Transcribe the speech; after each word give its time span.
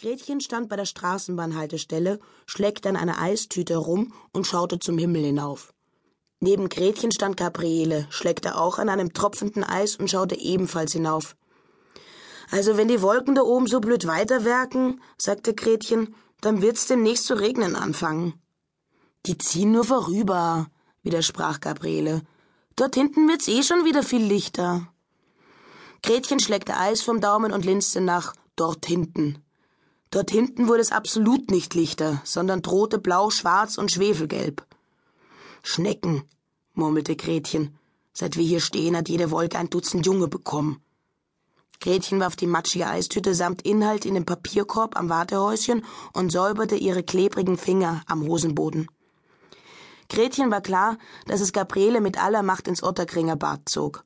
Gretchen 0.00 0.40
stand 0.40 0.68
bei 0.68 0.76
der 0.76 0.84
Straßenbahnhaltestelle, 0.84 2.20
schleckte 2.46 2.88
an 2.88 2.96
einer 2.96 3.20
Eistüte 3.20 3.72
herum 3.72 4.12
und 4.32 4.46
schaute 4.46 4.78
zum 4.78 4.96
Himmel 4.96 5.24
hinauf. 5.24 5.74
Neben 6.38 6.68
Gretchen 6.68 7.10
stand 7.10 7.36
Gabriele, 7.36 8.06
schleckte 8.08 8.56
auch 8.56 8.78
an 8.78 8.88
einem 8.88 9.12
tropfenden 9.12 9.64
Eis 9.64 9.96
und 9.96 10.08
schaute 10.08 10.38
ebenfalls 10.38 10.92
hinauf. 10.92 11.34
Also 12.52 12.76
wenn 12.76 12.86
die 12.86 13.02
Wolken 13.02 13.34
da 13.34 13.42
oben 13.42 13.66
so 13.66 13.80
blöd 13.80 14.06
weiterwerken, 14.06 15.00
sagte 15.20 15.52
Gretchen, 15.52 16.14
dann 16.40 16.62
wird's 16.62 16.86
demnächst 16.86 17.26
zu 17.26 17.34
regnen 17.34 17.74
anfangen. 17.74 18.34
Die 19.26 19.36
ziehen 19.36 19.72
nur 19.72 19.82
vorüber, 19.82 20.68
widersprach 21.02 21.58
Gabriele. 21.58 22.22
Dort 22.76 22.94
hinten 22.94 23.28
wird's 23.28 23.48
eh 23.48 23.64
schon 23.64 23.84
wieder 23.84 24.04
viel 24.04 24.22
lichter. 24.22 24.86
Gretchen 26.04 26.38
schleckte 26.38 26.76
Eis 26.76 27.02
vom 27.02 27.20
Daumen 27.20 27.52
und 27.52 27.64
linste 27.64 28.00
nach 28.00 28.34
dort 28.54 28.86
hinten. 28.86 29.42
Dort 30.10 30.30
hinten 30.30 30.68
wurde 30.68 30.80
es 30.80 30.92
absolut 30.92 31.50
nicht 31.50 31.74
lichter, 31.74 32.20
sondern 32.24 32.62
drohte 32.62 32.98
blau, 32.98 33.30
schwarz 33.30 33.76
und 33.76 33.92
schwefelgelb. 33.92 34.64
Schnecken, 35.62 36.22
murmelte 36.74 37.14
Gretchen. 37.14 37.76
Seit 38.12 38.36
wir 38.36 38.44
hier 38.44 38.60
stehen, 38.60 38.96
hat 38.96 39.08
jede 39.08 39.30
Wolke 39.30 39.58
ein 39.58 39.70
Dutzend 39.70 40.06
Junge 40.06 40.28
bekommen. 40.28 40.82
Gretchen 41.80 42.18
warf 42.18 42.34
die 42.34 42.46
matschige 42.46 42.88
Eistüte 42.88 43.34
samt 43.34 43.62
Inhalt 43.62 44.04
in 44.04 44.14
den 44.14 44.24
Papierkorb 44.24 44.96
am 44.96 45.08
Wartehäuschen 45.08 45.84
und 46.12 46.32
säuberte 46.32 46.74
ihre 46.74 47.04
klebrigen 47.04 47.56
Finger 47.56 48.02
am 48.06 48.26
Hosenboden. 48.26 48.88
Gretchen 50.08 50.50
war 50.50 50.62
klar, 50.62 50.98
dass 51.26 51.40
es 51.40 51.52
Gabriele 51.52 52.00
mit 52.00 52.20
aller 52.20 52.42
Macht 52.42 52.66
ins 52.66 52.82
Otterkringer 52.82 53.36
Bad 53.36 53.68
zog. 53.68 54.04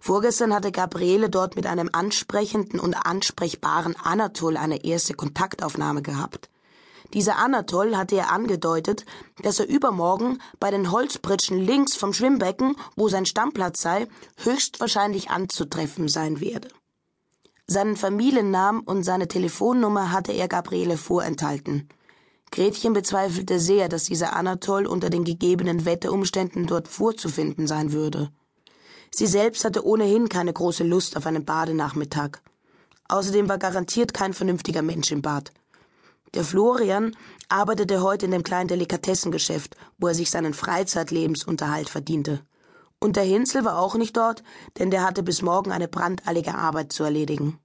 Vorgestern 0.00 0.54
hatte 0.54 0.72
Gabriele 0.72 1.30
dort 1.30 1.56
mit 1.56 1.66
einem 1.66 1.90
ansprechenden 1.92 2.80
und 2.80 2.94
ansprechbaren 2.94 3.96
Anatol 3.96 4.56
eine 4.56 4.84
erste 4.84 5.14
Kontaktaufnahme 5.14 6.02
gehabt. 6.02 6.48
Dieser 7.14 7.38
Anatol 7.38 7.96
hatte 7.96 8.16
ihr 8.16 8.30
angedeutet, 8.30 9.06
dass 9.42 9.60
er 9.60 9.68
übermorgen 9.68 10.40
bei 10.58 10.70
den 10.70 10.90
Holzpritschen 10.90 11.58
links 11.58 11.96
vom 11.96 12.12
Schwimmbecken, 12.12 12.76
wo 12.96 13.08
sein 13.08 13.26
Stammplatz 13.26 13.80
sei, 13.80 14.08
höchstwahrscheinlich 14.38 15.30
anzutreffen 15.30 16.08
sein 16.08 16.40
werde. 16.40 16.68
Seinen 17.68 17.96
Familiennamen 17.96 18.82
und 18.82 19.02
seine 19.02 19.28
Telefonnummer 19.28 20.12
hatte 20.12 20.32
er 20.32 20.48
Gabriele 20.48 20.96
vorenthalten. 20.96 21.88
Gretchen 22.52 22.92
bezweifelte 22.92 23.58
sehr, 23.58 23.88
dass 23.88 24.04
dieser 24.04 24.36
Anatol 24.36 24.86
unter 24.86 25.10
den 25.10 25.24
gegebenen 25.24 25.84
Wetterumständen 25.84 26.66
dort 26.66 26.86
vorzufinden 26.86 27.66
sein 27.66 27.92
würde. 27.92 28.30
Sie 29.10 29.26
selbst 29.26 29.64
hatte 29.64 29.84
ohnehin 29.84 30.28
keine 30.28 30.52
große 30.52 30.84
Lust 30.84 31.16
auf 31.16 31.26
einen 31.26 31.44
Badenachmittag. 31.44 32.40
Außerdem 33.08 33.48
war 33.48 33.58
garantiert 33.58 34.12
kein 34.14 34.34
vernünftiger 34.34 34.82
Mensch 34.82 35.10
im 35.12 35.22
Bad. 35.22 35.52
Der 36.34 36.44
Florian 36.44 37.16
arbeitete 37.48 38.02
heute 38.02 38.26
in 38.26 38.32
dem 38.32 38.42
kleinen 38.42 38.68
Delikatessengeschäft, 38.68 39.76
wo 39.98 40.08
er 40.08 40.14
sich 40.14 40.30
seinen 40.30 40.54
Freizeitlebensunterhalt 40.54 41.88
verdiente. 41.88 42.40
Und 42.98 43.16
der 43.16 43.24
Hinzel 43.24 43.64
war 43.64 43.78
auch 43.78 43.94
nicht 43.94 44.16
dort, 44.16 44.42
denn 44.78 44.90
der 44.90 45.02
hatte 45.04 45.22
bis 45.22 45.42
morgen 45.42 45.70
eine 45.70 45.88
brandallige 45.88 46.54
Arbeit 46.54 46.92
zu 46.92 47.04
erledigen. 47.04 47.58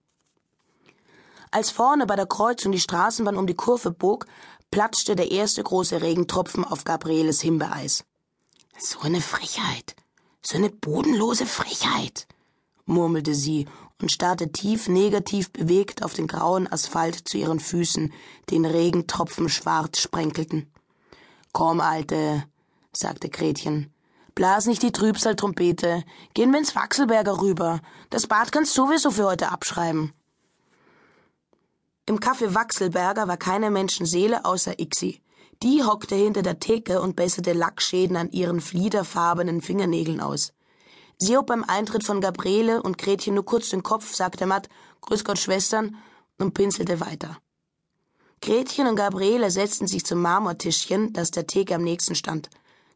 Als 1.52 1.70
vorne 1.70 2.06
bei 2.06 2.16
der 2.16 2.28
Kreuzung 2.28 2.72
die 2.72 2.80
Straßenbahn 2.80 3.36
um 3.36 3.48
die 3.48 3.56
Kurve 3.56 3.92
bog, 3.92 4.26
platschte 4.72 5.18
der 5.18 5.32
erste 5.32 5.62
große 5.62 6.02
Regentropfen 6.02 6.64
auf 6.64 6.86
Gabrieles 6.86 7.42
Himbeereis. 7.42 8.06
So 8.78 9.00
eine 9.02 9.20
Frechheit, 9.20 9.96
so 10.42 10.58
eine 10.58 10.70
bodenlose 10.70 11.46
Frechheit, 11.46 12.28
murmelte 12.86 13.36
sie 13.36 13.68
und 14.02 14.12
starrte 14.12 14.52
tief 14.52 14.88
negativ 14.88 15.52
bewegt 15.52 16.04
auf 16.04 16.14
den 16.14 16.28
grauen 16.28 16.72
Asphalt 16.72 17.28
zu 17.28 17.38
ihren 17.38 17.60
Füßen, 17.60 18.12
den 18.50 18.66
Regentropfen 18.66 19.50
schwarz 19.50 20.00
sprenkelten. 20.00 20.72
Komm, 21.54 21.80
Alte, 21.80 22.44
sagte 22.92 23.30
Gretchen. 23.30 23.94
Blas 24.34 24.66
nicht 24.66 24.82
die 24.82 24.92
Trübsaltrompete. 24.92 26.04
Gehen 26.34 26.52
wir 26.52 26.60
ins 26.60 26.76
Wachselberger 26.76 27.42
rüber. 27.42 27.82
Das 28.10 28.28
Bad 28.28 28.52
kannst 28.52 28.74
sowieso 28.74 29.12
für 29.12 29.26
heute 29.26 29.52
abschreiben. 29.52 30.14
Im 32.06 32.20
Café 32.20 32.56
Wachselberger 32.56 33.28
war 33.28 33.38
keine 33.38 33.70
Menschenseele 33.70 34.46
außer 34.46 34.80
Ixi. 34.80 35.22
Die 35.64 35.84
hockte 35.84 36.16
hinter 36.16 36.42
der 36.42 36.60
Theke 36.60 37.02
und 37.02 37.16
besserte 37.16 37.54
Lackschäden 37.54 38.18
an 38.18 38.32
ihren 38.32 38.62
fliederfarbenen 38.62 39.62
Fingernägeln 39.62 40.20
aus. 40.20 40.54
Sie 41.20 41.38
hob 41.38 41.46
beim 41.46 41.64
Eintritt 41.64 42.04
von 42.04 42.20
Gabriele 42.20 42.82
und 42.82 42.98
Gretchen 42.98 43.36
nur 43.36 43.46
kurz 43.46 43.70
den 43.70 43.84
Kopf, 43.84 44.16
sagte 44.16 44.48
matt, 44.48 44.70
Grüß 45.02 45.24
Gott, 45.24 45.38
Schwestern, 45.38 45.98
und 46.40 46.56
pinselte 46.56 47.00
weiter. 47.00 47.38
Gretchen 48.42 48.88
und 48.88 48.96
Gabriele 48.96 49.52
setzten 49.52 49.86
sich 49.86 50.04
zum 50.04 50.20
Marmortischchen, 50.20 51.14
das 51.14 51.30
der 51.30 51.46
Theke 51.46 51.76
am 51.76 51.84
nächsten 51.84 52.16
stand. 52.16 52.50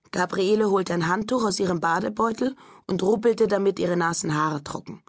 Gabriele 0.10 0.72
holte 0.72 0.96
ein 0.96 1.08
Handtuch 1.08 1.44
aus 1.44 1.60
ihrem 1.60 1.80
Badebeutel 1.80 2.56
und 2.88 3.04
ruppelte 3.04 3.48
damit 3.48 3.78
ihre 3.78 3.96
nassen 3.96 4.34
Haare 4.34 4.64
trocken. 4.64 5.04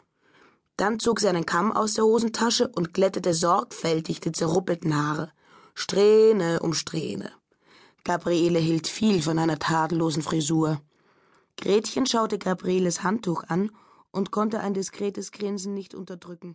Dann 0.77 0.99
zog 0.99 1.21
sie 1.21 1.28
einen 1.28 1.47
Kamm 1.47 1.72
aus 1.72 1.95
der 1.95 2.05
Hosentasche 2.05 2.69
und 2.69 2.93
glättete 2.93 3.33
sorgfältig 3.33 4.21
die 4.21 4.33
zerruppelten 4.33 4.95
Haare. 4.95 5.33
Strähne 5.75 6.61
um 6.61 6.75
Strähne. 6.75 7.33
Gabriele 8.06 8.61
hielt 8.61 8.87
viel 8.87 9.21
von 9.21 9.37
einer 9.37 9.59
tadellosen 9.59 10.22
Frisur. 10.22 10.81
Gretchen 11.56 12.06
schaute 12.06 12.39
Gabrieles 12.39 13.03
Handtuch 13.03 13.43
an 13.49 13.72
und 14.12 14.31
konnte 14.31 14.61
ein 14.61 14.75
diskretes 14.75 15.33
Grinsen 15.33 15.75
nicht 15.75 15.93
unterdrücken. 15.93 16.55